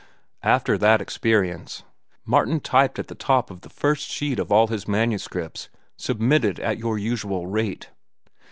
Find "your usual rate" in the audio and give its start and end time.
6.79-7.91